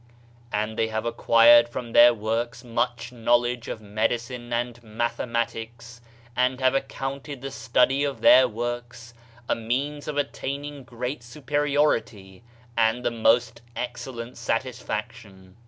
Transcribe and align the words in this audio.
And 0.51 0.79
they 0.79 0.87
have 0.87 1.05
acquired 1.05 1.69
from 1.69 1.91
their 1.91 2.11
works 2.11 2.63
much 2.63 3.11
knowledge 3.11 3.67
of 3.67 3.81
medicine 3.81 4.51
and 4.51 4.81
mathematics 4.81 6.01
and 6.35 6.59
have 6.59 6.73
accounted 6.73 7.43
the 7.43 7.51
study 7.51 8.03
of 8.03 8.21
their 8.21 8.47
works 8.47 9.13
a 9.47 9.53
means 9.53 10.07
of 10.07 10.17
attaining 10.17 10.85
great 10.85 11.21
superiority 11.21 12.41
and 12.75 13.05
the 13.05 13.11
most 13.11 13.61
excellent 13.75 14.37
satisfaction. 14.37 15.55